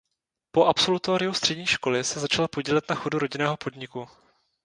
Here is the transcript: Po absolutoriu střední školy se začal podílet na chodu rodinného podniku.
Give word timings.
Po 0.51 0.65
absolutoriu 0.67 1.33
střední 1.33 1.65
školy 1.65 2.03
se 2.03 2.19
začal 2.19 2.47
podílet 2.47 2.89
na 2.89 2.95
chodu 2.95 3.19
rodinného 3.19 3.57
podniku. 3.57 4.07